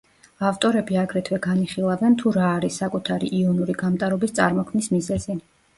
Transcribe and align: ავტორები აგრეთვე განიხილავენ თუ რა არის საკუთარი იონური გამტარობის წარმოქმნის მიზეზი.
ავტორები 0.51 0.97
აგრეთვე 1.01 1.39
განიხილავენ 1.43 2.17
თუ 2.23 2.33
რა 2.39 2.49
არის 2.55 2.81
საკუთარი 2.85 3.33
იონური 3.43 3.79
გამტარობის 3.87 4.39
წარმოქმნის 4.41 4.93
მიზეზი. 4.99 5.41